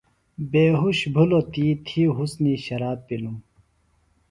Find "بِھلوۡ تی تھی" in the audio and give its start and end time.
1.13-2.01